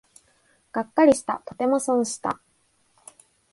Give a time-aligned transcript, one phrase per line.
[0.71, 2.41] がっかりした、とても損した